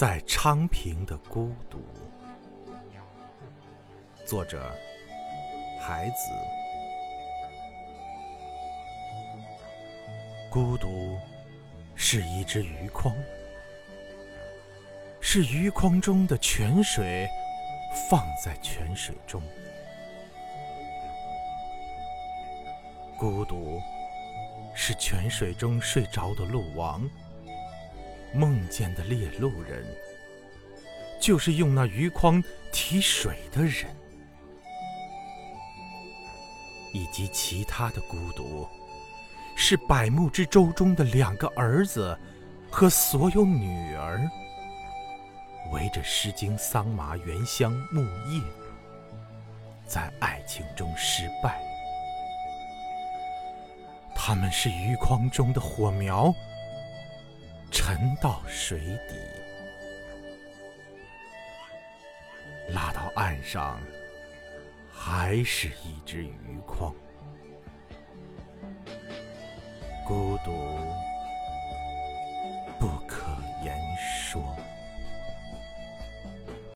[0.00, 1.78] 在昌平的孤独。
[4.24, 4.74] 作者：
[5.78, 6.30] 孩子。
[10.50, 11.18] 孤独
[11.94, 13.14] 是一只鱼筐，
[15.20, 17.28] 是鱼筐中的泉水
[18.08, 19.42] 放在泉水中。
[23.18, 23.78] 孤独
[24.74, 27.06] 是泉水中睡着的鹿王。
[28.32, 29.84] 梦见的猎鹿人，
[31.20, 33.84] 就是用那鱼筐提水的人，
[36.92, 38.68] 以及其他的孤独，
[39.56, 42.16] 是百目之舟中的两个儿子
[42.70, 44.20] 和所有女儿，
[45.72, 48.40] 围着《诗经》桑麻原香木叶，
[49.86, 51.60] 在爱情中失败。
[54.14, 56.32] 他们是鱼筐中的火苗。
[57.90, 59.16] 沉到水底，
[62.72, 63.80] 拉到岸上，
[64.92, 66.49] 还是一只鱼。